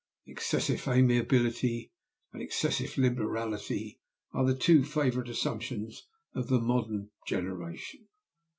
[0.25, 1.91] Excessive amiability
[2.33, 3.99] and excessive liberality
[4.33, 8.07] are the two favorite assumptions of the modern generation.